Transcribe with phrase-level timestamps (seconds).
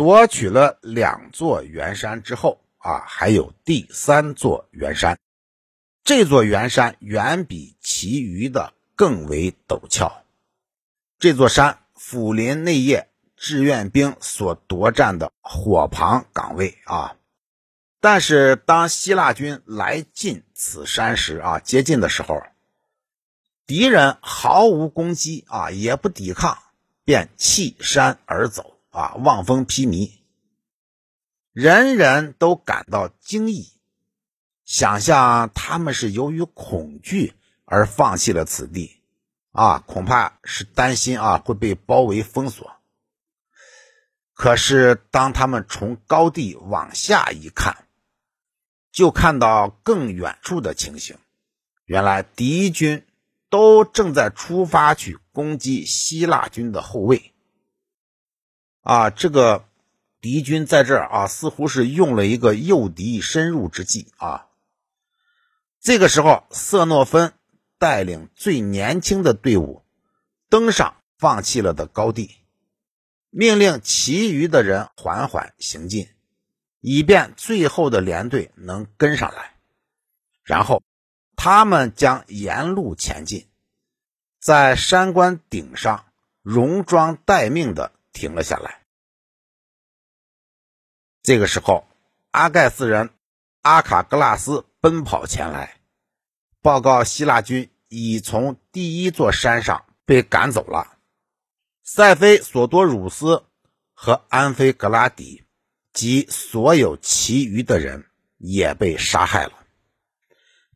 [0.00, 5.18] 夺取了两座圆山之后啊，还有第三座圆山。
[6.04, 10.24] 这座圆山远比其余的更为陡峭。
[11.18, 17.16] 这座山俯临内业志愿兵所夺占的火旁岗位啊。
[18.00, 22.42] 但是当希腊军来进此山时啊，接近的时候，
[23.66, 26.56] 敌人毫无攻击啊，也不抵抗，
[27.04, 30.20] 便弃山而走啊，望风披靡。
[31.52, 33.72] 人人都感到惊异，
[34.64, 39.00] 想象他们是由于恐惧而放弃了此地
[39.52, 42.72] 啊，恐怕是担心啊会被包围封锁。
[44.32, 47.84] 可是当他们从高地往下一看，
[48.92, 51.18] 就看到更远处的情形，
[51.84, 53.04] 原来敌军
[53.48, 57.29] 都正在出发去攻击希腊军的后卫。
[58.82, 59.64] 啊，这个
[60.20, 64.46] 敌军在这儿啊，似乎是用了一个诱敌深入之计啊。
[65.80, 67.32] 这个时候，瑟诺芬
[67.78, 69.82] 带领最年轻的队伍
[70.48, 72.36] 登上放弃了的高地，
[73.30, 76.08] 命令其余的人缓缓行进。
[76.82, 79.54] 以便最后的连队能跟上来，
[80.42, 80.82] 然后
[81.36, 83.48] 他们将沿路前进，
[84.40, 86.06] 在山关顶上
[86.42, 88.82] 戎装待命的停了下来。
[91.22, 91.86] 这个时候，
[92.30, 93.10] 阿盖斯人
[93.62, 95.80] 阿卡格拉斯奔跑前来，
[96.62, 100.98] 报告希腊军已从第一座山上被赶走了，
[101.82, 103.44] 塞菲索多鲁斯
[103.94, 105.44] 和安菲格拉底。
[105.92, 108.06] 及所有其余的人
[108.38, 109.66] 也被杀害了，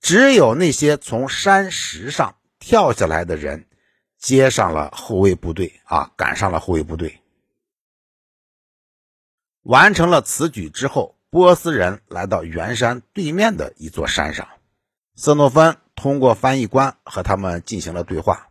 [0.00, 3.68] 只有那些从山石上跳下来的人
[4.18, 7.19] 接上了后卫部队啊，赶上了后卫部队。
[9.62, 14.48] 完成了此举之后，波斯人来到圆山对面的一座山上，
[15.14, 18.48] 瑟诺芬通过翻译官和他们进行了对话，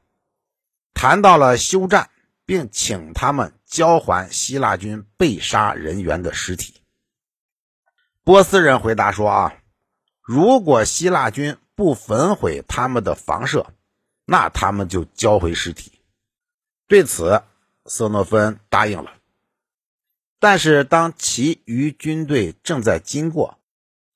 [0.94, 2.10] 谈到了休战。
[2.50, 6.82] 并请他们交还希腊军被杀人员的尸体。
[8.24, 9.54] 波斯人回答说：“啊，
[10.24, 13.72] 如果希腊军不焚毁他们的房舍，
[14.26, 16.02] 那他们就交回尸体。”
[16.90, 17.44] 对此，
[17.86, 19.12] 瑟诺芬答应了。
[20.40, 23.60] 但是，当其余军队正在经过，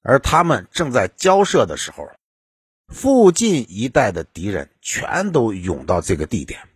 [0.01, 2.09] 而他们正在交涉的时候，
[2.87, 6.69] 附近一带的敌人全都涌到这个地点。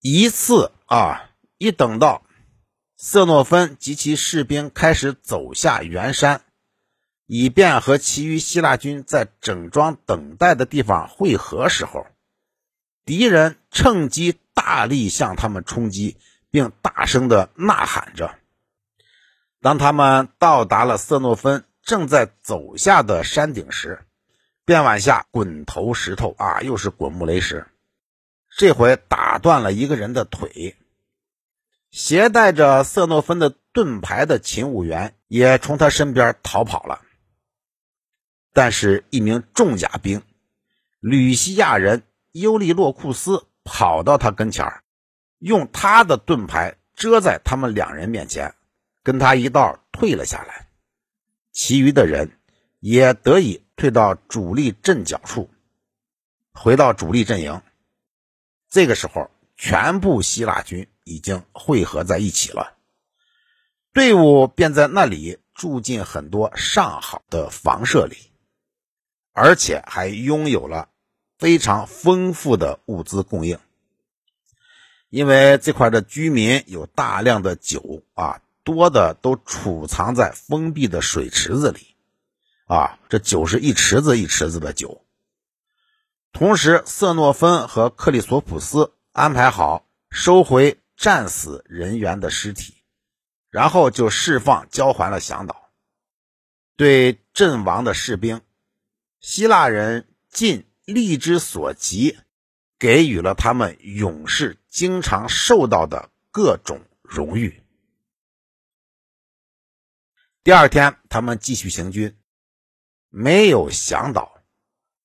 [0.00, 2.26] 一次啊，一等到
[2.96, 6.42] 瑟诺芬及其士兵开始走下圆山，
[7.26, 12.06] 以便和其余希腊军在整装等待的地方汇合时候，
[13.04, 16.16] 敌人趁机大力向他们冲击，
[16.54, 18.38] 并大声的呐喊着。
[19.60, 24.06] 当他们到达了瑟诺芬正在走下的山顶时，
[24.64, 27.66] 便往下滚投石头啊，又是滚木雷石。
[28.56, 30.76] 这回打断了一个人的腿，
[31.90, 37.00] 携带着瑟诺芬的盾牌的勤务员也从他身边逃跑了。
[38.52, 40.22] 但是，一名重甲兵
[41.00, 44.83] 吕西亚人尤利洛库斯跑到他跟前儿
[45.44, 48.54] 用他的盾牌遮在他们两人面前，
[49.02, 50.68] 跟他一道退了下来。
[51.52, 52.38] 其余的人
[52.80, 55.50] 也得以退到主力阵脚处，
[56.54, 57.60] 回到主力阵营。
[58.70, 62.78] 这个时候，全部希腊军已经汇合在一起了，
[63.92, 68.16] 队伍便在那里住进很多上好的房舍里，
[69.34, 70.88] 而且还拥有了
[71.38, 73.58] 非常丰富的物资供应。
[75.14, 81.94] 因为这块的居民有大量的酒啊，多的都储藏在封闭的水池子里，
[82.66, 85.04] 啊，这酒是一池子一池子的酒。
[86.32, 92.74] 同时，瑟诺芬和克里索普斯安排好收回战死人员的尸体，
[93.50, 95.70] 然后就释放交还了向导。
[96.74, 98.40] 对阵亡的士兵，
[99.20, 102.18] 希腊人尽力之所及，
[102.84, 107.62] 给予了他们勇士经常受到的各种荣誉。
[110.42, 112.14] 第二天，他们继续行军，
[113.08, 114.38] 没有向导。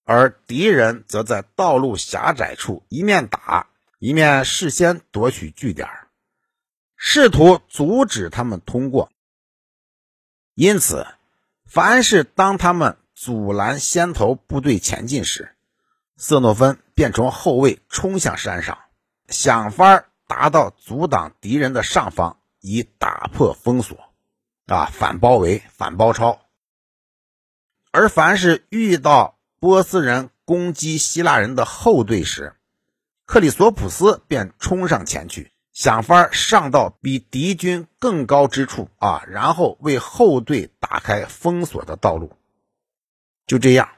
[0.04, 5.88] 而敌人则在道路狭窄处一面打一面事先夺取据点，
[6.98, 9.10] 试图阻止他们通过。
[10.54, 11.08] 因此，
[11.66, 15.56] 凡是当他们阻拦先头部队前进时，
[16.22, 18.78] 瑟诺芬便从后卫冲向山上，
[19.30, 23.98] 想法达到阻挡敌人的上方，以打破封锁，
[24.66, 26.42] 啊，反包围、反包抄。
[27.92, 32.54] 而凡是遇到波斯人攻击希腊人的后队时，
[33.26, 42.34] 克里索普斯便冲上前去，想法上到比敌军更高之处啊，然后为后队打开封锁的道路。
[43.48, 43.90] 就这样，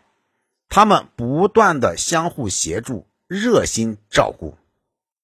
[0.74, 4.58] 他们不断的相互协助，热心照顾。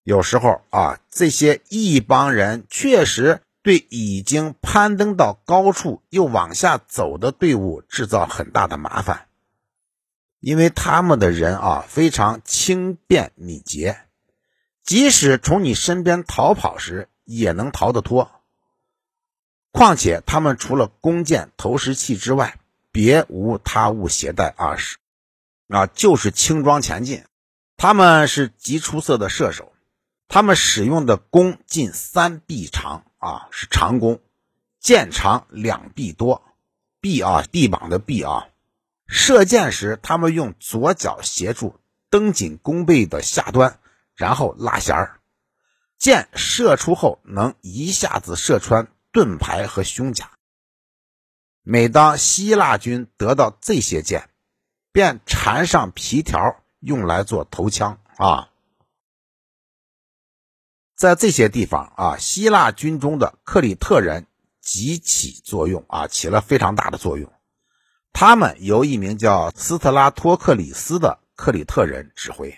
[0.03, 9.27] 有时候啊，这些一帮人确实对已经攀登到高处又往下走的队伍制造很大的麻烦，
[10.41, 14.01] 因为他们的人啊非常轻便敏捷。
[14.83, 18.29] 即使从你身边逃跑时，也能逃得脱。
[19.71, 22.59] 况且他们除了弓箭、投石器之外，
[22.91, 24.97] 别无他物携带啊，是
[25.67, 27.23] 啊，就是轻装前进。
[27.75, 29.73] 他们是极出色的射手，
[30.27, 34.17] 他们使用的弓近三臂长啊，是长弓；
[34.79, 36.43] 箭长两臂多，
[36.99, 38.47] 臂啊，臂膀的臂啊。
[39.07, 41.79] 射箭时，他们用左脚协助
[42.09, 43.79] 蹬紧弓背的下端。
[44.15, 45.19] 然后拉弦儿，
[45.99, 50.31] 箭射出后能一下子射穿盾牌和胸甲。
[51.61, 54.27] 每当希腊军得到这些箭，
[54.91, 56.39] 便缠上皮条
[56.79, 58.49] 用来做头枪啊。
[60.95, 64.25] 在这些地方啊，希腊军中的克里特人
[64.61, 67.31] 极起作用啊，起了非常大的作用。
[68.11, 72.57] 他们由一名叫斯特拉托克里斯的克里特人指挥。